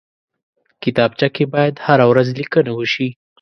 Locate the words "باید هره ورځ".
1.53-2.27